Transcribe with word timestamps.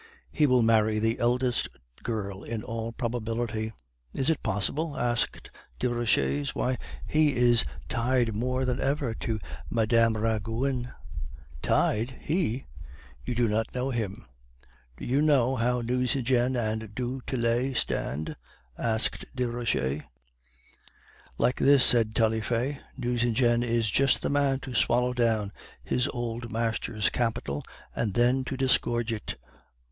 "'He 0.31 0.47
will 0.47 0.63
marry 0.63 0.97
the 0.97 1.19
eldest 1.19 1.69
girl 2.01 2.43
in 2.43 2.63
all 2.63 2.91
probability.' 2.91 3.71
"'Is 4.15 4.31
it 4.31 4.41
possible?' 4.41 4.97
asked 4.97 5.51
Desroches; 5.77 6.55
'why, 6.55 6.79
he 7.05 7.35
is 7.35 7.63
tied 7.87 8.33
more 8.35 8.65
than 8.65 8.79
ever 8.79 9.13
to 9.13 9.39
Mme. 9.69 10.17
Roguin.' 10.17 10.91
"'Tied 11.61 12.17
he? 12.19 12.65
You 13.23 13.35
do 13.35 13.47
not 13.47 13.75
know 13.75 13.91
him.' 13.91 14.25
"'Do 14.97 15.05
you 15.05 15.21
know 15.21 15.55
how 15.55 15.81
Nucingen 15.81 16.55
and 16.55 16.95
du 16.95 17.21
Tillet 17.27 17.77
stand?' 17.77 18.35
asked 18.79 19.23
Desroches. 19.35 20.01
"'Like 21.37 21.57
this,' 21.57 21.85
said 21.85 22.15
Taillefer; 22.15 22.79
'Nucingen 22.97 23.61
is 23.61 23.91
just 23.91 24.23
the 24.23 24.31
man 24.31 24.59
to 24.61 24.73
swallow 24.73 25.13
down 25.13 25.51
his 25.83 26.07
old 26.07 26.51
master's 26.51 27.09
capital, 27.11 27.61
and 27.95 28.15
then 28.15 28.43
to 28.45 28.57
disgorge 28.57 29.13
it. 29.13 29.35